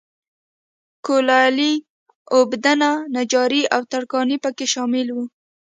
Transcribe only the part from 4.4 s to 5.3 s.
په کې شامل و.